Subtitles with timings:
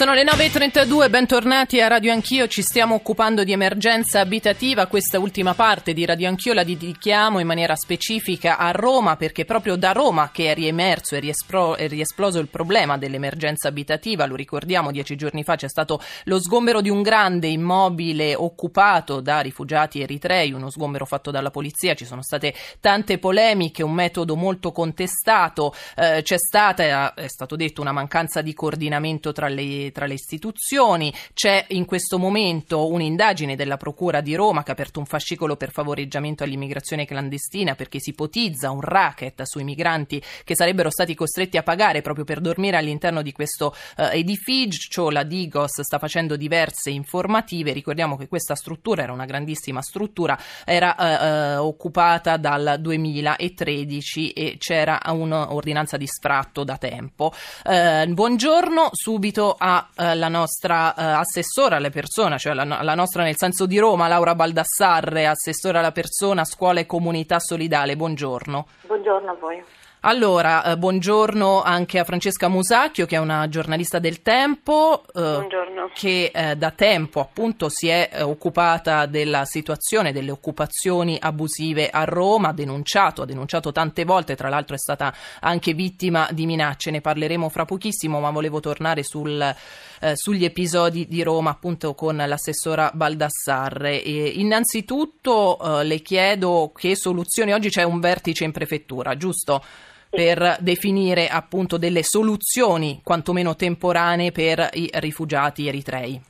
[0.00, 5.52] Sono le 9.32, bentornati a Radio Anch'io, ci stiamo occupando di emergenza abitativa, questa ultima
[5.52, 10.30] parte di Radio Anch'io la dedichiamo in maniera specifica a Roma perché proprio da Roma
[10.32, 15.44] che è riemerso e riespro- è riesploso il problema dell'emergenza abitativa, lo ricordiamo dieci giorni
[15.44, 21.04] fa c'è stato lo sgombero di un grande immobile occupato da rifugiati eritrei, uno sgombero
[21.04, 27.12] fatto dalla polizia, ci sono state tante polemiche, un metodo molto contestato, eh, c'è stata,
[27.12, 31.12] è stato detto, una mancanza di coordinamento tra le tra le istituzioni.
[31.32, 35.70] C'è in questo momento un'indagine della Procura di Roma che ha aperto un fascicolo per
[35.70, 41.62] favoreggiamento all'immigrazione clandestina perché si ipotizza un racket sui migranti che sarebbero stati costretti a
[41.62, 45.10] pagare proprio per dormire all'interno di questo eh, edificio.
[45.10, 47.72] La Digos sta facendo diverse informative.
[47.72, 54.56] Ricordiamo che questa struttura era una grandissima struttura, era eh, eh occupata dal 2013 e
[54.58, 57.32] c'era un'ordinanza di sfratto da tempo.
[57.64, 63.22] Eh, buongiorno, subito a eh, la nostra eh, assessora alle persone, cioè la, la, nostra
[63.22, 67.96] nel senso di Roma, Laura Baldassarre, assessora alla persona, scuola e comunità solidale.
[67.96, 68.66] Buongiorno.
[68.86, 69.62] Buongiorno a voi.
[70.02, 75.46] Allora, eh, buongiorno anche a Francesca Musacchio, che è una giornalista del Tempo, eh,
[75.92, 82.04] che eh, da tempo appunto si è eh, occupata della situazione delle occupazioni abusive a
[82.04, 86.90] Roma, ha denunciato, ha denunciato tante volte, tra l'altro è stata anche vittima di minacce,
[86.90, 89.54] ne parleremo fra pochissimo, ma volevo tornare sul,
[90.00, 94.02] eh, sugli episodi di Roma appunto con l'assessora Baldassarre.
[94.02, 99.62] E innanzitutto eh, le chiedo che soluzioni, oggi c'è un vertice in prefettura, giusto?
[100.10, 106.20] per definire appunto delle soluzioni, quantomeno temporanee, per i rifugiati eritrei.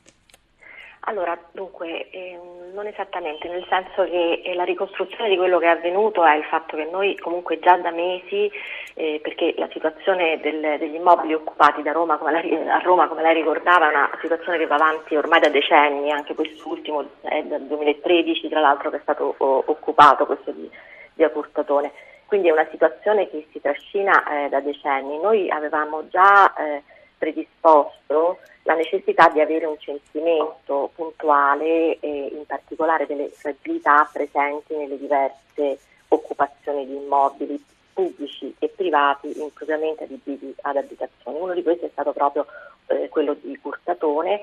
[1.05, 5.71] Allora, dunque, ehm, non esattamente, nel senso che eh, la ricostruzione di quello che è
[5.71, 8.51] avvenuto è il fatto che noi comunque già da mesi,
[8.95, 13.87] eh, perché la situazione del, degli immobili occupati Roma, lei, a Roma, come lei ricordava,
[13.87, 18.61] è una situazione che va avanti ormai da decenni, anche quest'ultimo è dal 2013 tra
[18.61, 20.71] l'altro che è stato o, occupato, questo di,
[21.15, 21.93] di Acurtatone.
[22.27, 25.19] Quindi è una situazione che si trascina eh, da decenni.
[25.19, 26.83] Noi avevamo già eh,
[27.21, 34.99] predisposto la necessità di avere un censimento puntuale e in particolare delle fragilità presenti nelle
[34.99, 41.39] diverse occupazioni di immobili pubblici e privati impropriamente adibiti ad abitazione.
[41.39, 42.47] Uno di questi è stato proprio
[42.87, 44.41] eh, quello di Curtatone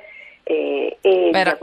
[0.48, 1.58] e, e era,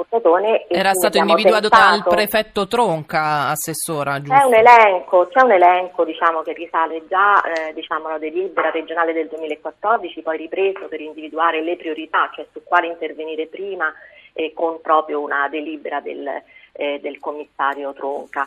[0.69, 4.35] era stato individuato dal prefetto Tronca, assessora, giusto?
[4.35, 9.15] C'è un elenco, c'è un elenco diciamo, che risale già eh, diciamo, alla delibera regionale
[9.15, 13.91] del 2014, poi ripreso per individuare le priorità, cioè su quale intervenire prima
[14.35, 16.29] eh, con proprio una delibera del,
[16.73, 18.47] eh, del commissario Tronca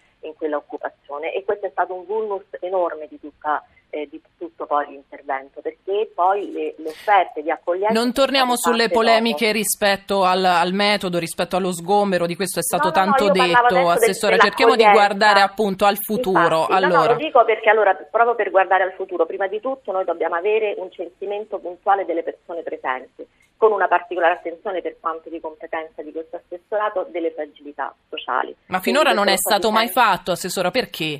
[0.21, 4.65] in quella occupazione e questo è stato un vulnus enorme di, tutta, eh, di tutto
[4.65, 9.57] poi l'intervento perché poi le, le offerte di accoglienza non torniamo sulle polemiche dopo.
[9.57, 13.89] rispetto al, al, metodo rispetto allo sgombero di questo è stato no, tanto no, detto
[13.89, 16.99] assessore cerchiamo di guardare appunto al futuro Infatti, allora.
[16.99, 20.35] no, lo dico perché allora proprio per guardare al futuro prima di tutto noi dobbiamo
[20.35, 23.27] avere un censimento puntuale delle persone presenti
[23.61, 28.55] con una particolare attenzione per quanto di competenza di questo assessorato delle fragilità sociali.
[28.65, 31.19] Ma finora non è stato mai fatto, assessora, perché?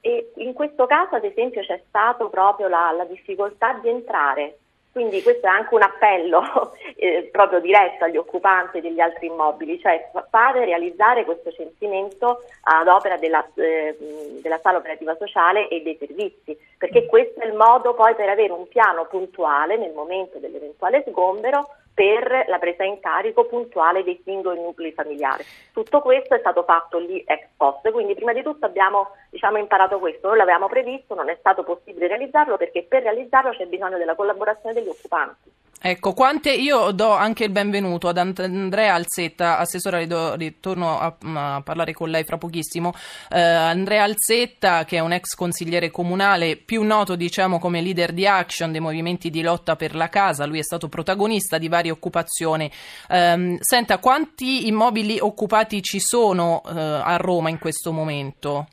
[0.00, 4.56] E in questo caso, ad esempio, c'è stata proprio la, la difficoltà di entrare
[4.92, 10.10] quindi questo è anche un appello eh, proprio diretto agli occupanti degli altri immobili, cioè
[10.28, 13.96] fare realizzare questo censimento ad opera della, eh,
[14.42, 18.52] della, sala operativa sociale e dei servizi, perché questo è il modo poi per avere
[18.52, 24.60] un piano puntuale nel momento dell'eventuale sgombero per la presa in carico puntuale dei singoli
[24.60, 25.44] nuclei familiari.
[25.72, 29.98] Tutto questo è stato fatto lì ex post, quindi prima di tutto abbiamo diciamo, imparato
[29.98, 34.14] questo, noi l'avevamo previsto, non è stato possibile realizzarlo perché per realizzarlo c'è bisogno della
[34.14, 35.50] collaborazione degli occupanti.
[35.84, 39.98] Ecco, quante, io do anche il benvenuto ad Andrea Alzetta, assessora,
[40.36, 42.94] ritorno a, a parlare con lei fra pochissimo.
[43.28, 48.28] Eh, Andrea Alzetta, che è un ex consigliere comunale, più noto diciamo come leader di
[48.28, 52.70] action dei movimenti di lotta per la casa, lui è stato protagonista di varie occupazioni.
[53.08, 58.68] Eh, senta, quanti immobili occupati ci sono eh, a Roma in questo momento?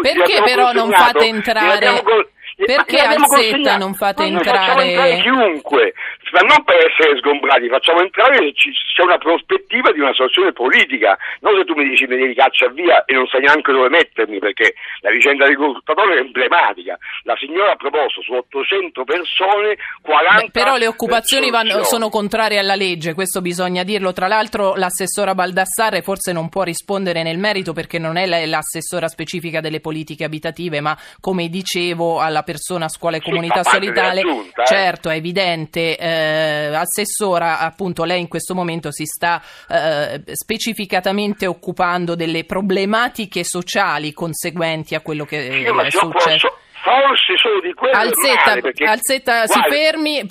[0.01, 2.01] Perché però non fate entrare?
[2.55, 4.83] Perché Alzetta non fate entrare?
[4.85, 5.93] Entrare chiunque,
[6.35, 11.17] ma non per essere sgombrati, facciamo entrare se c'è una prospettiva di una soluzione politica,
[11.39, 14.39] non se tu mi dici mi devi caccia via e non sai neanche dove mettermi,
[14.39, 16.97] perché la vicenda di Cortatore è emblematica.
[17.23, 22.59] La signora ha proposto su 800 persone 40 Beh, Però le occupazioni vanno, sono contrarie
[22.59, 24.11] alla legge, questo bisogna dirlo.
[24.11, 29.61] Tra l'altro l'assessora Baldassare forse non può rispondere nel merito perché non è l'assessora specifica
[29.61, 34.65] delle politiche abitative, ma come dicevo alla persona scuola e comunità sì, solidale, giunta, eh?
[34.65, 36.24] certo è evidente, eh,
[36.75, 44.95] assessora appunto lei in questo momento si sta eh, specificatamente occupando delle problematiche sociali conseguenti
[44.95, 46.57] a quello che è successo.
[46.85, 48.85] Forse solo di quello Alzetta, perché...
[48.85, 50.23] Alzetta si fermi,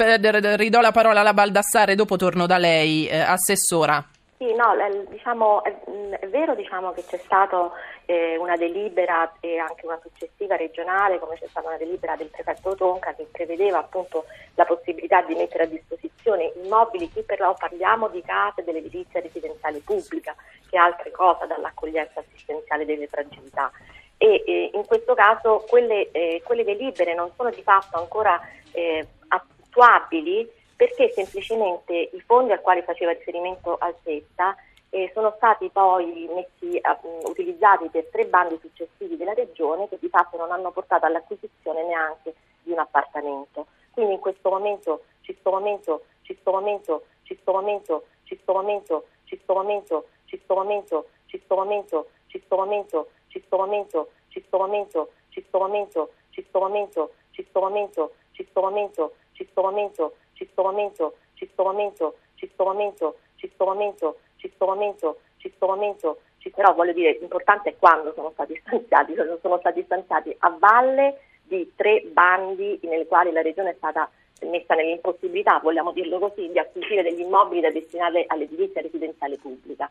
[0.56, 3.08] ridò la parola alla Baldassare, dopo torno da lei.
[3.08, 4.04] Eh, assessora.
[4.36, 4.74] Sì, no,
[5.08, 5.72] diciamo, è,
[6.18, 7.70] è, vero diciamo, che c'è stata
[8.04, 12.74] eh, una delibera e anche una successiva regionale, come c'è stata una delibera del prefetto
[12.74, 14.24] Tonca che prevedeva appunto
[14.56, 20.34] la possibilità di mettere a disposizione immobili, qui però parliamo di case dell'edilizia residenziale pubblica,
[20.68, 23.70] che è altra cosa dall'accoglienza assistenziale delle fragilità.
[24.16, 28.40] E eh, in questo caso quelle, eh, quelle, delibere non sono di fatto ancora
[28.72, 30.50] eh, attuabili
[30.84, 34.54] perché semplicemente i fondi al quale faceva riferimento Altezza
[34.90, 40.08] eh, sono stati poi messi, uh, utilizzati per tre bandi successivi della regione che di
[40.10, 43.66] fatto non hanno portato all'acquisizione neanche di un appartamento.
[43.92, 48.52] Quindi in questo momento, ci sto momento, ci sto momento, ci sto momento, ci sto
[48.52, 52.98] momento, ci sto momento, ci sto momento, ci sto momento, ci sto momento,
[53.28, 58.12] ci sto momento, ci sto momento, ci sto momento, ci sto momento, ci sto momento,
[58.32, 63.16] ci sto momento, ci sto momento, ci sto momento, ci sto momento, ci sto momento,
[63.36, 67.76] ci sto momento, ci sto momento, ci sto momento, ci, però voglio dire, l'importante è
[67.78, 73.42] quando sono stati stanziati, sono stati stanziati a valle di tre bandi nei quali la
[73.42, 74.10] regione è stata
[74.42, 79.90] messa nell'impossibilità, vogliamo dirlo così, di acquisire degli immobili da destinare all'edilizia residenziale pubblica.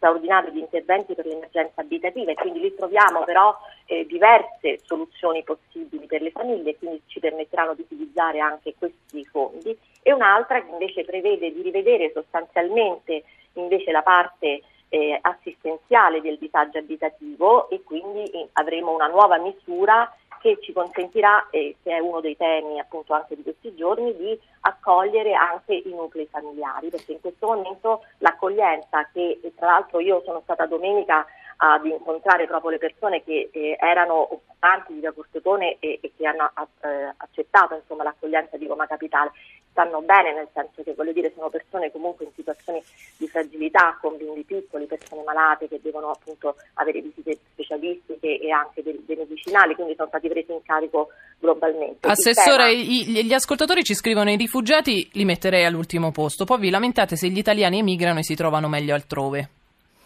[0.00, 3.54] straordinario di interventi per l'emergenza abitativa e quindi lì troviamo però
[3.84, 9.76] eh, diverse soluzioni possibili per le famiglie, quindi ci permetteranno di utilizzare anche questi fondi.
[10.02, 16.78] E un'altra che invece prevede di rivedere sostanzialmente invece la parte eh, assistenziale del disagio
[16.78, 22.20] abitativo e quindi eh, avremo una nuova misura che ci consentirà, eh, che è uno
[22.20, 27.20] dei temi appunto anche di questi giorni, di accogliere anche i nuclei familiari, perché in
[27.20, 31.26] questo momento l'accoglienza che tra l'altro io sono stata domenica
[31.62, 36.26] ad incontrare proprio le persone che eh, erano occupanti di Via Cortetone e, e, che
[36.26, 39.32] hanno eh, accettato insomma, l'accoglienza di Roma Capitale
[39.70, 42.82] stanno bene, nel senso che voglio dire sono persone comunque in situazioni
[43.18, 48.82] di fragilità, con bimbi piccoli, persone malate che devono appunto avere visite specialistiche e anche
[48.82, 52.08] dei, dei medicinali, quindi sono stati presi in carico globalmente.
[52.08, 57.16] Assessore, i, gli ascoltatori ci scrivono i rifugiati li metterei all'ultimo posto, poi vi lamentate
[57.16, 59.59] se gli italiani emigrano e si trovano meglio altrove.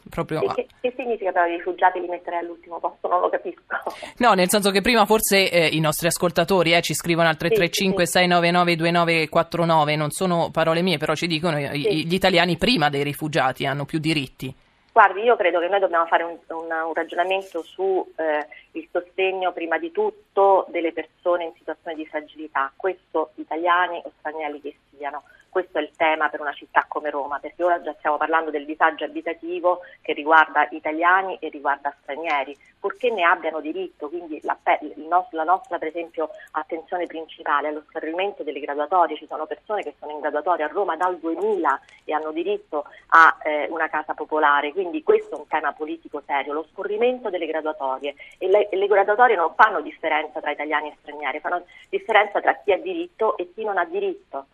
[0.09, 0.41] Proprio...
[0.55, 3.09] Che, che, significa però i rifugiati li metterei all'ultimo posto?
[3.09, 3.63] Non lo capisco.
[4.19, 8.07] No, nel senso che prima forse eh, i nostri ascoltatori eh, ci scrivono al 335
[8.07, 12.07] sì, 699 2949, non sono parole mie, però ci dicono sì.
[12.07, 14.55] gli italiani prima dei rifugiati hanno più diritti.
[14.95, 18.47] Guardi, io credo che noi dobbiamo fare un, un, un ragionamento sul eh,
[18.93, 24.77] sostegno prima di tutto delle persone in situazione di fragilità, questo italiani o stranieri che
[24.97, 25.25] siano.
[25.55, 28.65] Questo è il tema per una città come Roma, perché ora già stiamo parlando del
[28.65, 34.59] disagio abitativo che riguarda italiani e riguarda stranieri, purché ne abbiano diritto, quindi la,
[34.97, 39.85] nostro, la nostra per esempio attenzione principale è lo scorrimento delle graduatorie, ci sono persone
[39.85, 44.15] che sono in graduatoria a Roma dal 2000 e hanno diritto a eh, una casa
[44.15, 48.87] popolare, quindi questo è un tema politico serio, lo scorrimento delle graduatorie e le, le
[48.89, 53.53] graduatorie non fanno differenza tra italiani e stranieri, fanno differenza tra chi ha diritto e
[53.55, 54.47] chi non ha diritto.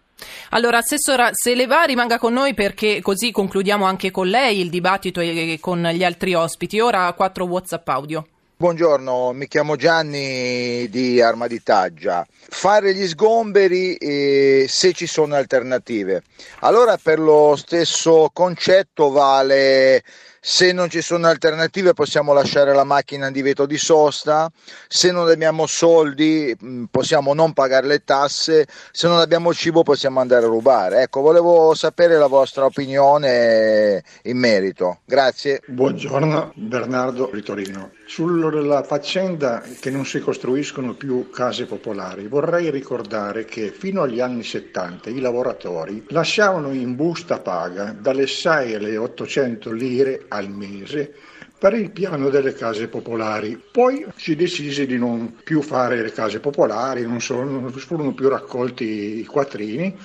[0.53, 4.69] Allora, Assessora, se le va rimanga con noi perché così concludiamo anche con lei il
[4.69, 6.81] dibattito e con gli altri ospiti.
[6.81, 8.27] Ora quattro WhatsApp audio.
[8.57, 12.27] Buongiorno, mi chiamo Gianni di Arma di Taggia.
[12.29, 16.25] Fare gli sgomberi eh, se ci sono alternative.
[16.63, 20.03] Allora per lo stesso concetto vale
[20.41, 24.51] se non ci sono alternative possiamo lasciare la macchina in divieto di sosta,
[24.89, 30.21] se non abbiamo soldi mm, possiamo non pagare le tasse, se non abbiamo cibo possiamo
[30.21, 31.03] andare a rubare.
[31.03, 35.01] Ecco, volevo sapere la vostra opinione in merito.
[35.05, 35.61] Grazie.
[35.67, 37.91] Buongiorno, Bernardo Ritorino.
[38.13, 44.43] Sulla faccenda che non si costruiscono più case popolari, vorrei ricordare che fino agli anni
[44.43, 51.15] 70 i lavoratori lasciavano in busta paga dalle 6 alle 800 lire al mese
[51.57, 53.63] per il piano delle case popolari.
[53.71, 58.29] Poi si decise di non più fare le case popolari, non, sono, non furono più
[58.29, 59.97] raccolti i quattrini,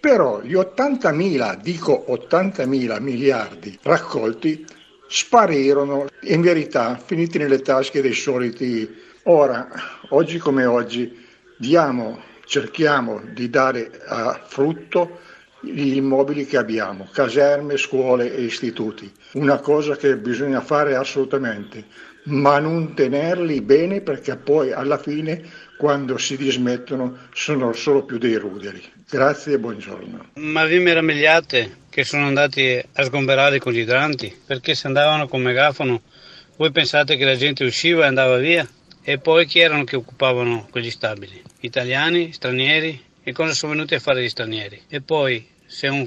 [0.00, 4.66] però gli 80.000, dico 80.000 miliardi raccolti
[5.12, 8.88] sparirono, in verità finiti nelle tasche dei soliti.
[9.24, 9.68] Ora,
[10.08, 11.14] oggi come oggi,
[11.58, 15.20] diamo, cerchiamo di dare a frutto
[15.60, 19.12] gli immobili che abbiamo, caserme, scuole e istituti.
[19.32, 21.84] Una cosa che bisogna fare assolutamente,
[22.24, 25.42] ma non tenerli bene perché poi alla fine
[25.82, 28.80] quando si dismettono sono solo più dei ruderi.
[29.10, 30.28] Grazie e buongiorno.
[30.34, 34.32] Ma vi meravigliate che sono andati a sgomberare con gli idranti?
[34.46, 36.02] Perché se andavano con megafono
[36.54, 38.64] voi pensate che la gente usciva e andava via?
[39.02, 41.42] E poi chi erano che occupavano quegli stabili?
[41.62, 43.02] Italiani, stranieri?
[43.24, 44.82] E cosa sono venuti a fare gli stranieri?
[44.86, 46.06] E poi se un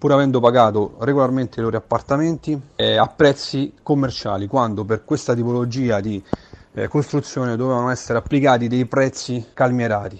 [0.00, 6.00] pur avendo pagato regolarmente i loro appartamenti eh, a prezzi commerciali, quando per questa tipologia
[6.00, 6.24] di
[6.72, 10.18] eh, costruzione dovevano essere applicati dei prezzi calmierati.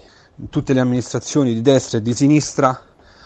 [0.50, 2.78] Tutte le amministrazioni di destra e di sinistra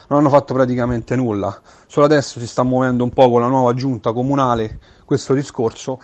[0.07, 1.61] non hanno fatto praticamente nulla.
[1.89, 6.01] Solo adesso si sta muovendo un po' con la nuova giunta comunale questo discorso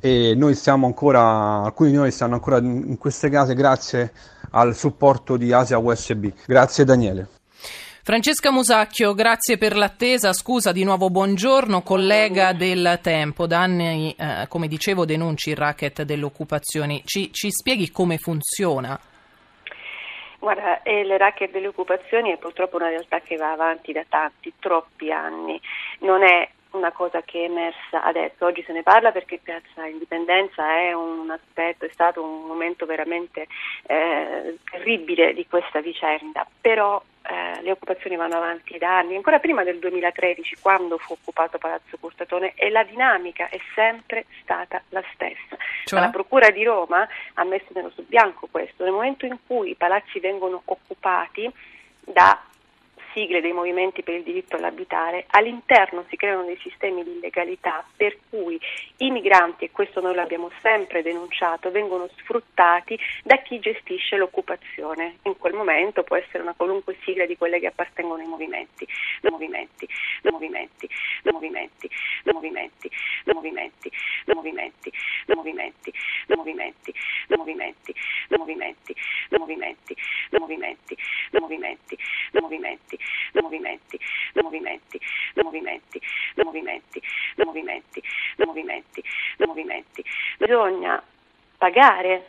[0.00, 4.12] e noi stiamo ancora, alcuni di noi stanno ancora in queste case grazie
[4.52, 6.28] al supporto di Asia USB.
[6.46, 7.39] Grazie Daniele.
[8.02, 10.32] Francesca Musacchio, grazie per l'attesa.
[10.32, 13.46] Scusa di nuovo, buongiorno, collega del Tempo.
[13.46, 17.02] Da anni, eh, come dicevo, denunci il racket delle occupazioni.
[17.04, 18.98] Ci, ci spieghi come funziona?
[20.38, 24.54] Guarda, eh, le racket delle occupazioni è purtroppo una realtà che va avanti da tanti,
[24.58, 25.60] troppi anni.
[25.98, 30.76] Non è una cosa che è emersa adesso, oggi se ne parla perché Piazza Indipendenza
[30.76, 33.46] è un aspetto, è stato un momento veramente
[33.86, 39.62] eh, terribile di questa vicenda, però eh, le occupazioni vanno avanti da anni, ancora prima
[39.62, 45.56] del 2013 quando fu occupato Palazzo Curtatone e la dinamica è sempre stata la stessa.
[45.84, 46.00] Cioè?
[46.00, 49.74] La Procura di Roma ha messo nero su bianco questo, nel momento in cui i
[49.76, 51.50] palazzi vengono occupati
[52.04, 52.40] da
[53.12, 58.16] sigle dei movimenti per il diritto all'abitare, all'interno si creano dei sistemi di illegalità per
[58.28, 58.60] cui
[58.98, 65.16] i migranti, e questo noi l'abbiamo sempre denunciato, vengono sfruttati da chi gestisce l'occupazione.
[65.24, 68.86] In quel momento può essere una qualunque sigla di quelle che appartengono ai movimenti,
[69.22, 69.88] ai movimenti,
[70.22, 70.88] ai movimenti,
[71.24, 71.90] ai movimenti,
[72.24, 72.90] ai movimenti,
[73.24, 73.90] ai movimenti,
[74.26, 74.82] ai movimenti,
[75.26, 75.92] ai movimenti,
[76.28, 76.94] ai movimenti,
[77.28, 77.94] ai movimenti,
[78.28, 78.94] ai movimenti,
[79.30, 79.96] ai movimenti,
[80.30, 80.96] ai movimenti,
[81.32, 81.96] ai movimenti,
[82.32, 82.98] ai movimenti,
[83.32, 83.98] due movimenti,
[84.32, 85.00] due movimenti,
[85.34, 86.00] due movimenti,
[86.34, 87.02] due movimenti,
[87.36, 88.02] due movimenti,
[88.36, 89.02] due movimenti,
[89.36, 90.04] due movimenti.
[90.38, 91.02] Bisogna
[91.58, 92.26] pagare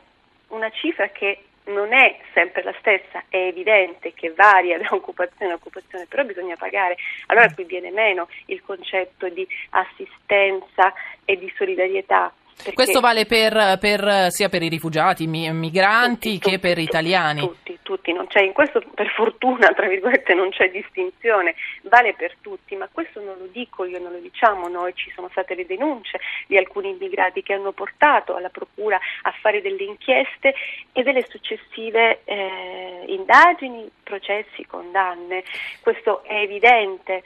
[0.50, 5.56] una cifra che non è sempre la stessa, è evidente che varia da occupazione a
[5.56, 6.98] occupazione, però bisogna pagare.
[7.28, 10.94] Allora qui viene meno il concetto di assistenza
[11.26, 16.60] e di solidarietà Perché Questo vale per, per, sia per i rifugiati, migranti tutti, che
[16.60, 17.40] per tutti, italiani?
[17.40, 22.36] Tutti, tutti, non c'è, in questo per fortuna, tra virgolette, non c'è distinzione, vale per
[22.42, 25.66] tutti, ma questo non lo dico io, non lo diciamo noi, ci sono state le
[25.66, 30.54] denunce di alcuni immigrati che hanno portato alla Procura a fare delle inchieste
[30.92, 35.44] e delle successive eh, indagini, processi, condanne.
[35.82, 37.24] Questo è evidente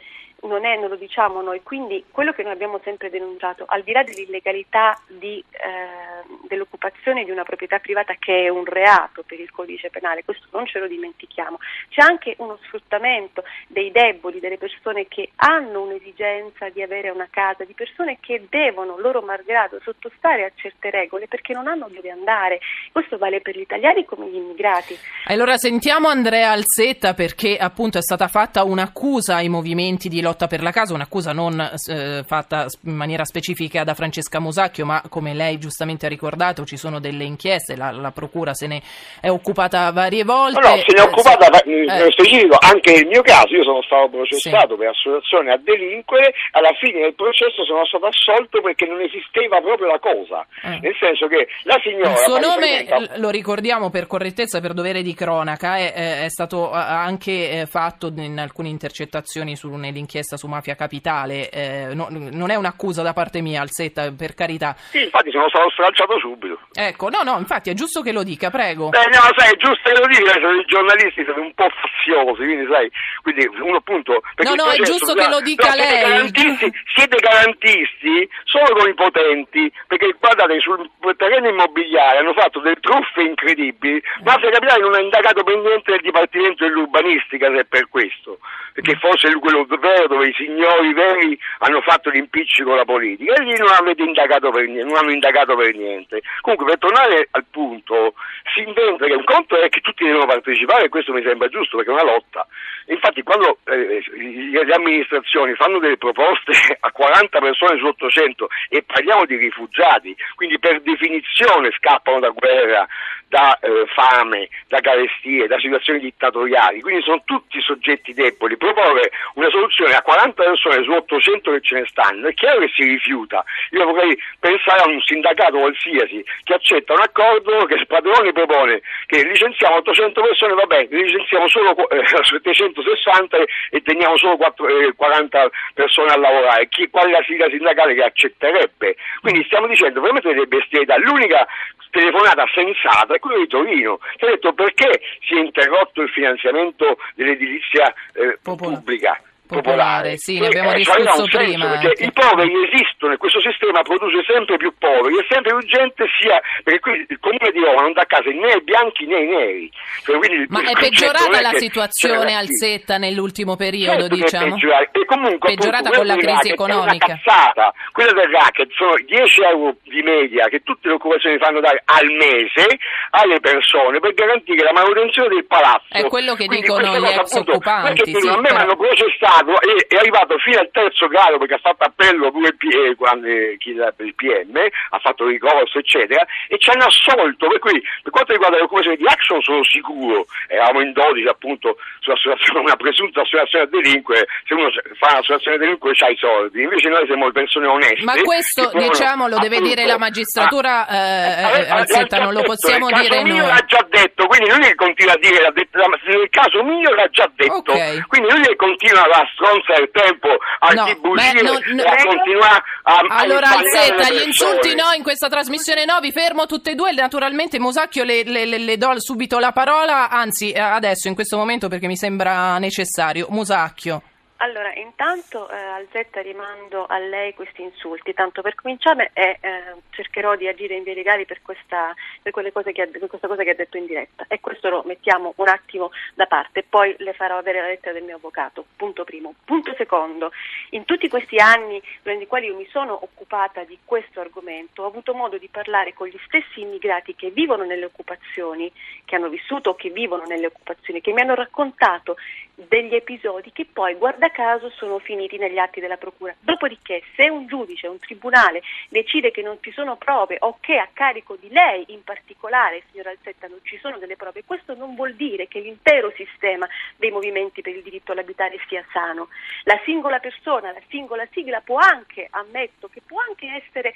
[0.48, 3.92] non è, non lo diciamo noi, quindi quello che noi abbiamo sempre denunciato, al di
[3.92, 9.52] là dell'illegalità di, eh, dell'occupazione di una proprietà privata che è un reato per il
[9.52, 11.58] codice penale, questo non ce lo dimentichiamo,
[11.90, 17.64] c'è anche uno sfruttamento dei deboli, delle persone che hanno un'esigenza di avere una casa,
[17.64, 22.60] di persone che devono, loro malgrado, sottostare a certe regole perché non hanno dove andare.
[22.92, 24.98] Questo vale per gli italiani come gli immigrati.
[25.26, 30.48] Allora sentiamo Andrea Alzetta perché appunto è stata fatta un'accusa ai movimenti di lotta lotta
[30.48, 35.34] per la casa, un'accusa non eh, fatta in maniera specifica da Francesca Musacchio, ma come
[35.34, 38.82] lei giustamente ha ricordato ci sono delle inchieste, la, la Procura se ne
[39.22, 40.60] è occupata varie volte.
[40.60, 43.82] No, no se ne è occupata eh, nello specifico anche nel mio caso, io sono
[43.82, 44.76] stato processato sì.
[44.76, 49.88] per associazione a delinquere, alla fine del processo sono stato assolto perché non esisteva proprio
[49.88, 50.80] la cosa, eh.
[50.82, 52.12] nel senso che la signora...
[52.12, 53.18] Il suo nome, presenta...
[53.18, 58.40] lo ricordiamo per correttezza, per dovere di cronaca, è, è stato anche eh, fatto in
[58.40, 63.42] alcune intercettazioni su, nell'inchiesta inchiesta su Mafia Capitale, eh, no, non è un'accusa da parte
[63.42, 64.74] mia, Alzetta, per carità.
[64.78, 66.60] Sì, infatti sono stato stralciato subito.
[66.72, 68.90] Ecco, no, no, infatti è giusto che lo dica, prego.
[68.90, 72.44] Beh, no, sai, è giusto che lo dica, sono i giornalisti sono un po' faziosi,
[72.48, 72.90] quindi sai,
[73.22, 74.22] quindi uno appunto...
[74.38, 76.02] No, no, è giusto che lo dica no, lei.
[76.08, 80.80] Garantisti, siete garantisti solo con i potenti, perché guardate, sul
[81.18, 86.02] terreno immobiliare hanno fatto delle truffe incredibili, Mafia Capitale non ha indagato per niente del
[86.02, 88.40] Dipartimento dell'Urbanistica se è per questo,
[88.72, 93.44] perché forse quello vero dove i signori veri hanno fatto l'impiccio con la politica e
[93.44, 96.22] lì non, niente, non hanno indagato per niente.
[96.42, 98.14] Comunque per tornare al punto,
[98.54, 101.78] si inventa che un conto è che tutti devono partecipare e questo mi sembra giusto
[101.78, 102.48] perché è una lotta.
[102.88, 109.26] Infatti quando eh, le amministrazioni fanno delle proposte a 40 persone su 800 e parliamo
[109.26, 112.88] di rifugiati, quindi per definizione scappano da guerra,
[113.28, 118.58] da eh, fame, da carestie, da situazioni dittatoriali, quindi sono tutti soggetti deboli.
[118.58, 122.72] Proporre una soluzione a 40 persone su 800 che ce ne stanno, è chiaro che
[122.74, 123.44] si rifiuta.
[123.72, 129.24] Io vorrei pensare a un sindacato qualsiasi che accetta un accordo che Spadrone propone che
[129.24, 133.38] licenziamo 800 persone, vabbè, licenziamo solo eh, 760
[133.70, 136.68] e teniamo solo 4, eh, 40 persone a lavorare.
[136.68, 138.96] Chi, qual è la sigla sindacale che accetterebbe?
[139.22, 140.98] Quindi stiamo dicendo veramente delle bestialità.
[140.98, 141.48] L'unica
[141.96, 146.98] telefonata sensata è quella di Torino, che ha detto perché si è interrotto il finanziamento
[147.16, 151.78] dell'edilizia eh, pubblica popolare, sì, ne abbiamo eh, discusso prima.
[151.78, 156.06] Perché i poveri esistono e questo sistema produce sempre più poveri e sempre più gente
[156.20, 159.28] sia perché qui il comune di Roma non dà casa né ai bianchi né ai
[159.28, 159.72] neri.
[160.04, 160.18] Cioè,
[160.50, 164.56] Ma è peggiorata la situazione al Setta nell'ultimo periodo, certo diciamo?
[164.92, 167.06] E comunque peggiorata appunto, con la crisi economica.
[167.06, 167.74] È una cazzata.
[167.92, 172.08] Quella del racket sono 10 euro di media che tutte le occupazioni fanno dare al
[172.12, 172.66] mese
[173.12, 175.86] alle persone per garantire la manutenzione del palazzo.
[175.90, 178.16] È quello che Quindi dicono gli ex occupanti.
[178.16, 181.56] Sì, a me mi hanno processato Stato è, è, arrivato fino al terzo grado perché
[181.56, 184.58] ha fatto appello pure il, eh, quando, eh, il PM,
[184.90, 189.06] ha fatto ricorso eccetera e ci hanno assolto per cui per quanto riguarda l'occupazione di
[189.06, 194.70] Action sono sicuro, eravamo in 12 appunto sull'associazione, una presunta associazione a delinquere, se uno
[194.98, 198.04] fa un'associazione a delinquere c'ha i soldi, invece noi siamo persone oneste.
[198.04, 203.38] Ma questo diciamo lo deve dire la magistratura eh, Alzetta, non lo possiamo dire noi.
[203.38, 208.02] l'ha già detto, quindi lui continua a dire, nel caso mio l'ha già detto, okay.
[208.08, 212.64] quindi lui continua a stronza del tempo a no, bugie no, no, e a continuare
[212.84, 216.92] a Allora Alzetta, gli insulti no in questa trasmissione no, vi fermo tutte e due,
[216.94, 221.38] naturalmente Musacchio le, le, le, le do subito la parola, anzi eh, adesso in questo
[221.38, 223.28] momento perché mi sembra necessario.
[223.30, 224.02] Musacchio.
[224.38, 230.36] Allora, intanto eh, Alzetta rimando a lei questi insulti, tanto per cominciare e eh, cercherò
[230.36, 233.78] di agire in via legali per questa, per, ha, per questa cosa che ha detto
[233.78, 234.26] in diretta.
[234.28, 238.04] E questo lo mettiamo un attimo da parte, poi le farò avere la lettera del
[238.04, 239.34] mio avvocato, punto primo.
[239.46, 240.32] Punto secondo,
[240.72, 244.88] in tutti questi anni durante i quali io mi sono occupata di questo argomento ho
[244.88, 248.72] avuto modo di parlare con gli stessi immigrati che vivono nelle occupazioni,
[249.06, 252.18] che hanno vissuto o che vivono nelle occupazioni, che mi hanno raccontato
[252.56, 256.34] degli episodi che poi, guarda caso, sono finiti negli atti della Procura.
[256.40, 260.88] Dopodiché, se un giudice, un tribunale decide che non ci sono prove o che a
[260.92, 265.16] carico di lei in particolare, signora Alzetta, non ci sono delle prove, questo non vuol
[265.16, 269.28] dire che l'intero sistema dei movimenti per il diritto all'abitare sia sano.
[269.64, 273.94] La singola persona, la singola sigla può anche, ammetto, che può anche essere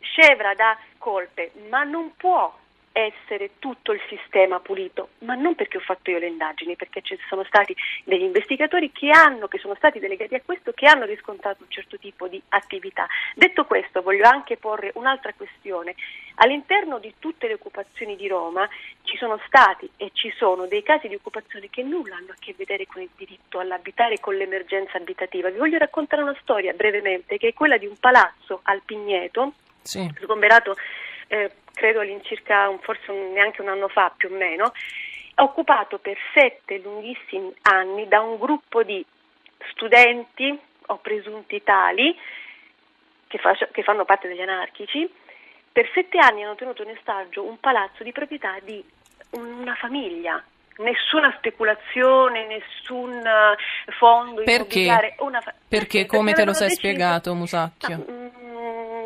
[0.00, 2.62] scevra da colpe, ma non può
[2.96, 7.18] essere tutto il sistema pulito, ma non perché ho fatto io le indagini, perché ci
[7.28, 11.64] sono stati degli investigatori che, hanno, che sono stati delegati a questo, che hanno riscontrato
[11.64, 13.08] un certo tipo di attività.
[13.34, 15.96] Detto questo, voglio anche porre un'altra questione.
[16.36, 18.68] All'interno di tutte le occupazioni di Roma
[19.02, 22.54] ci sono stati e ci sono dei casi di occupazione che nulla hanno a che
[22.56, 25.50] vedere con il diritto all'abitare e con l'emergenza abitativa.
[25.50, 30.08] Vi voglio raccontare una storia brevemente, che è quella di un palazzo al Pigneto, sì.
[30.20, 30.76] sgomberato
[31.26, 34.72] eh, credo all'incirca un, forse un, neanche un anno fa più o meno,
[35.36, 39.04] occupato per sette lunghissimi anni da un gruppo di
[39.70, 42.16] studenti o presunti tali
[43.26, 45.12] che, fa, che fanno parte degli anarchici.
[45.72, 48.82] Per sette anni hanno tenuto in ostaggio un palazzo di proprietà di
[49.30, 50.40] una famiglia,
[50.76, 54.80] nessuna speculazione, nessun uh, fondo perché?
[54.80, 55.14] immobiliare.
[55.42, 58.04] Fa- perché, come te lo sei deciso, spiegato, Musacchio?
[58.06, 58.32] No,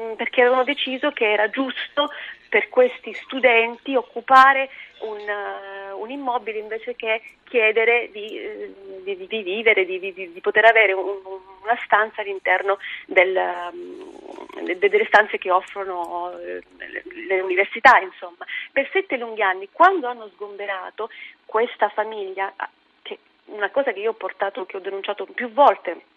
[0.09, 2.11] mm, perché avevano deciso che era giusto
[2.49, 9.43] per questi studenti occupare un, uh, un immobile invece che chiedere di, uh, di, di
[9.43, 11.19] vivere, di, di, poter avere un,
[11.63, 17.99] una stanza all'interno del, um, de, delle stanze che offrono uh, le, le, università.
[18.01, 18.47] Insomma.
[18.73, 21.11] Per sette lunghi anni, quando hanno sgomberato
[21.45, 22.53] questa famiglia,
[23.03, 26.17] che una cosa che io ho portato, che ho denunciato più volte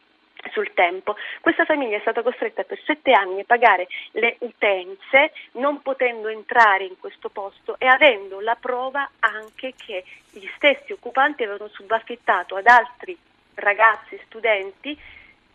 [0.51, 1.15] sul tempo.
[1.39, 6.85] Questa famiglia è stata costretta per sette anni a pagare le utenze, non potendo entrare
[6.85, 12.67] in questo posto e avendo la prova anche che gli stessi occupanti avevano subaffittato ad
[12.67, 13.17] altri
[13.55, 14.97] ragazzi, studenti,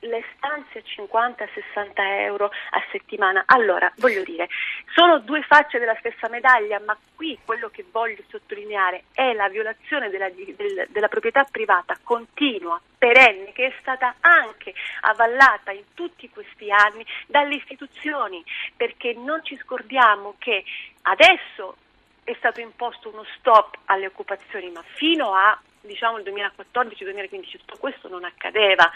[0.06, 3.44] le stanze a 50-60 euro a settimana.
[3.46, 4.48] Allora, voglio dire,
[4.94, 10.10] sono due facce della stessa medaglia, ma qui quello che voglio sottolineare è la violazione
[10.10, 16.70] della, del, della proprietà privata continua, perenne, che è stata anche avallata in tutti questi
[16.70, 18.44] anni dalle istituzioni,
[18.76, 20.64] perché non ci scordiamo che
[21.02, 21.76] adesso
[22.24, 28.09] è stato imposto uno stop alle occupazioni, ma fino a diciamo il 2014-2015 tutto questo
[28.09, 28.90] non accadeva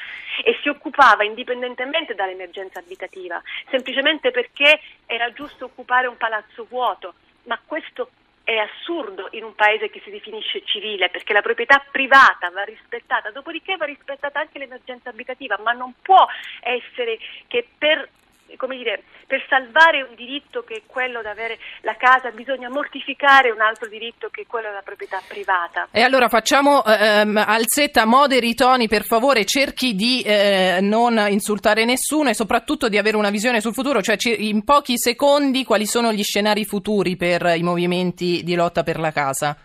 [0.44, 7.59] e si occupava indipendentemente dall'emergenza abitativa, semplicemente perché era giusto occupare un palazzo vuoto, ma
[7.64, 8.11] questo
[8.44, 13.31] è assurdo in un paese che si definisce civile perché la proprietà privata va rispettata,
[13.31, 16.26] dopodiché va rispettata anche l'emergenza abitativa, ma non può
[16.61, 18.09] essere che per
[18.56, 23.50] come dire, per salvare un diritto che è quello di avere la casa bisogna mortificare
[23.50, 25.88] un altro diritto che è quello della proprietà privata.
[25.90, 31.84] E allora facciamo ehm, Alzetta, moderi i toni per favore, cerchi di eh, non insultare
[31.84, 36.12] nessuno e soprattutto di avere una visione sul futuro, cioè in pochi secondi quali sono
[36.12, 39.56] gli scenari futuri per i movimenti di lotta per la casa.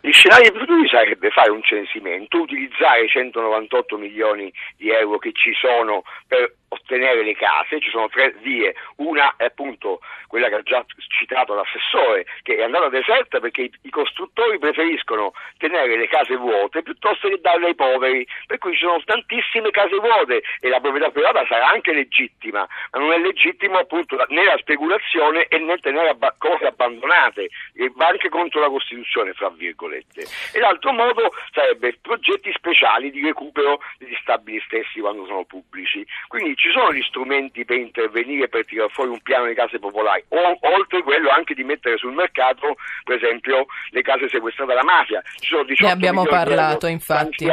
[0.00, 5.52] Gli scenari futuri sarebbe fare un censimento, utilizzare i 198 milioni di euro che ci
[5.54, 10.62] sono per ottenere le case, ci sono tre vie, una è appunto quella che ha
[10.62, 16.82] già citato l'assessore, che è andata deserta perché i, costruttori preferiscono tenere le case vuote
[16.82, 21.10] piuttosto che darle ai poveri, per cui ci sono tantissime case vuote e la proprietà
[21.10, 26.16] privata sarà anche legittima, ma non è legittimo appunto né la speculazione e né tenere
[26.38, 30.24] cose abbandonate, e va anche contro la Costituzione, fra virgolette.
[30.54, 36.06] E l'altro modo sarebbe progetti speciali di recupero degli stabili stessi quando sono pubblici.
[36.28, 40.22] Quindi ci sono gli strumenti per intervenire per tirare fuori un piano di case popolari,
[40.28, 45.22] o, oltre quello anche di mettere sul mercato, per esempio, le case sequestrate dalla mafia.
[45.36, 47.46] Ci sono 18 ne abbiamo parlato, infatti.
[47.46, 47.50] E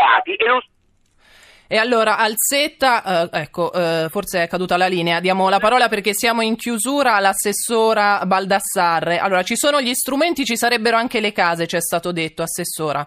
[1.70, 6.14] e allora, Alzetta, eh, ecco, eh, forse è caduta la linea, diamo la parola perché
[6.14, 9.20] siamo in chiusura all'assessora Baldassarre.
[9.20, 13.06] Allora, ci sono gli strumenti, ci sarebbero anche le case, ci è stato detto, assessora.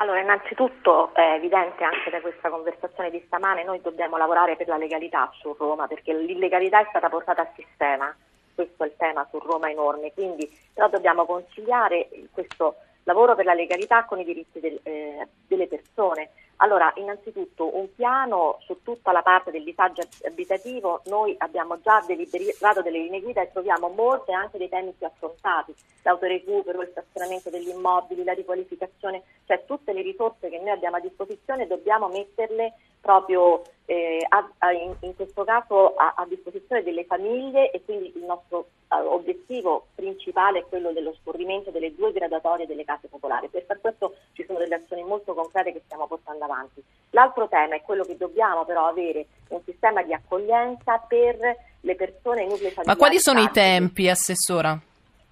[0.00, 4.78] Allora, innanzitutto è evidente anche da questa conversazione di stamane, noi dobbiamo lavorare per la
[4.78, 8.16] legalità su Roma, perché l'illegalità è stata portata a sistema,
[8.54, 13.52] questo è il tema su Roma enorme, quindi però dobbiamo conciliare questo lavoro per la
[13.52, 16.30] legalità con i diritti del, eh, delle persone.
[16.62, 22.82] Allora, innanzitutto un piano su tutta la parte del disagio abitativo, noi abbiamo già deliberato
[22.82, 27.68] delle linee guida e troviamo molte anche dei temi più affrontati, l'autorecupero, il stazionamento degli
[27.68, 33.62] immobili, la riqualificazione, cioè tutte le risorse che noi abbiamo a disposizione dobbiamo metterle proprio
[33.86, 38.24] eh, a, a, in, in, questo caso a, a, disposizione delle famiglie e quindi il
[38.24, 43.48] nostro uh, obiettivo principale è quello dello scorrimento delle due gradatorie delle case popolari.
[43.48, 44.14] Per far questo
[44.50, 46.82] sono delle azioni molto concrete che stiamo portando avanti.
[47.10, 51.36] L'altro tema è quello che dobbiamo però avere un sistema di accoglienza per
[51.80, 52.86] le persone in nuclei familiari.
[52.86, 54.78] Ma quali sono i tempi, Assessora?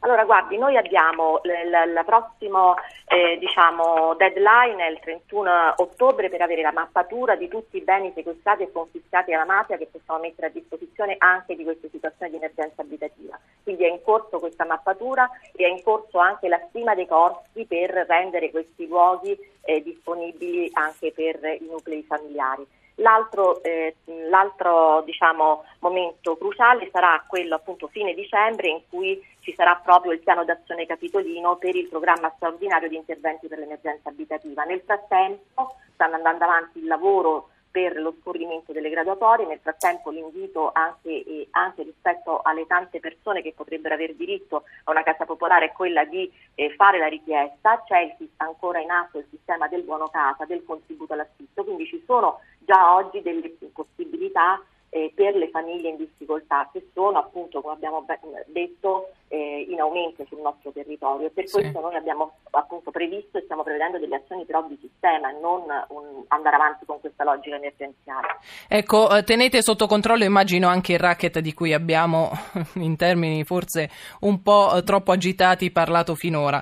[0.00, 2.76] Allora, guardi, noi abbiamo il prossimo
[3.06, 8.62] eh, diciamo, deadline il 31 ottobre per avere la mappatura di tutti i beni sequestrati
[8.62, 12.82] e confiscati alla mafia che possiamo mettere a disposizione anche di queste situazioni di emergenza
[12.82, 13.36] abitativa.
[13.68, 17.66] Quindi è in corso questa mappatura e è in corso anche la stima dei costi
[17.66, 22.66] per rendere questi luoghi eh, disponibili anche per i nuclei familiari.
[22.94, 23.96] L'altro, eh,
[24.30, 30.20] l'altro diciamo, momento cruciale sarà quello appunto fine dicembre in cui ci sarà proprio il
[30.20, 34.64] piano d'azione capitolino per il programma straordinario di interventi per l'emergenza abitativa.
[34.64, 39.46] Nel frattempo stanno andando avanti il lavoro per lo scorrimento delle graduatorie.
[39.46, 44.90] Nel frattempo l'invito anche, eh, anche, rispetto alle tante persone che potrebbero avere diritto a
[44.90, 47.82] una casa popolare è quella di eh, fare la richiesta.
[47.86, 52.02] C'è il, ancora in atto il sistema del buono casa, del contributo all'affitto, quindi ci
[52.06, 57.74] sono già oggi delle possibilità eh, per le famiglie in difficoltà che sono appunto come
[57.74, 58.04] abbiamo
[58.46, 61.60] detto eh, in aumento sul nostro territorio per sì.
[61.60, 65.62] questo noi abbiamo appunto previsto e stiamo prevedendo delle azioni però di sistema e non
[65.88, 68.38] un, andare avanti con questa logica emergenziale.
[68.68, 72.30] Ecco, eh, tenete sotto controllo immagino anche il racket di cui abbiamo
[72.76, 76.60] in termini forse un po' troppo agitati parlato finora.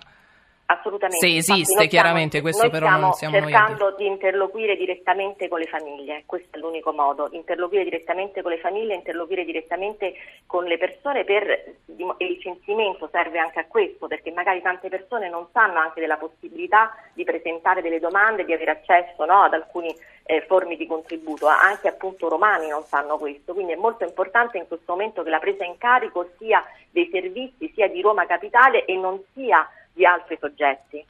[0.67, 1.25] Assolutamente.
[1.25, 3.51] Se esiste, chiaramente, questo però non siamo noi.
[3.51, 8.59] Cercando di interloquire direttamente con le famiglie, questo è l'unico modo, interloquire direttamente con le
[8.59, 11.75] famiglie, interloquire direttamente con le persone per
[12.19, 16.97] il censimento serve anche a questo, perché magari tante persone non sanno anche della possibilità
[17.13, 21.87] di presentare delle domande, di avere accesso no, ad alcuni eh, forme di contributo, anche
[21.87, 25.65] appunto romani non sanno questo, quindi è molto importante in questo momento che la presa
[25.65, 31.05] in carico sia dei servizi sia di Roma Capitale e non sia di altri soggetti.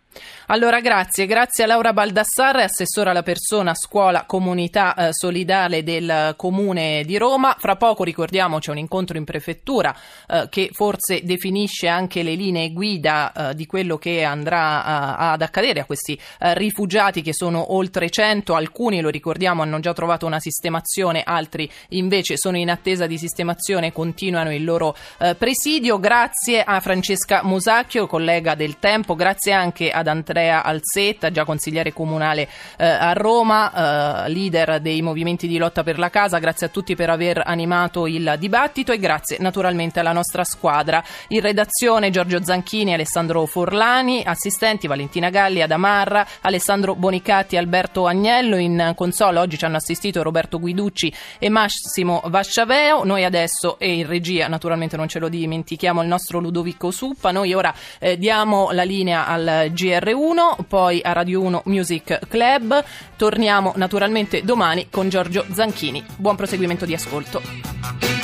[0.47, 7.03] Allora grazie, grazie a Laura Baldassarre, assessora alla persona, scuola, comunità eh, solidale del Comune
[7.05, 7.57] di Roma.
[7.59, 9.95] Fra poco ricordiamo c'è un incontro in prefettura
[10.29, 15.43] eh, che forse definisce anche le linee guida eh, di quello che andrà eh, ad
[15.43, 20.27] accadere a questi eh, rifugiati che sono oltre 100, alcuni lo ricordiamo hanno già trovato
[20.27, 25.99] una sistemazione, altri invece sono in attesa di sistemazione e continuano il loro eh, presidio.
[25.99, 32.49] Grazie a Francesca Musacchio, collega del Tempo, grazie anche ad Andrea Alzetta, già consigliere comunale
[32.77, 36.39] eh, a Roma, eh, leader dei movimenti di lotta per la casa.
[36.39, 41.03] Grazie a tutti per aver animato il dibattito e grazie naturalmente alla nostra squadra.
[41.29, 48.57] In redazione Giorgio Zanchini, Alessandro Forlani, assistenti Valentina Galli, Adamarra, Alessandro Bonicatti, Alberto Agnello.
[48.57, 53.05] In console oggi ci hanno assistito Roberto Guiducci e Massimo Vasciaveo.
[53.05, 57.31] Noi adesso e in regia naturalmente non ce lo dimentichiamo il nostro Ludovico Suppa.
[57.31, 62.85] Noi ora eh, diamo la linea al G GR1, poi a Radio 1 Music Club.
[63.17, 66.05] Torniamo naturalmente domani con Giorgio Zanchini.
[66.17, 68.16] Buon proseguimento di ascolto.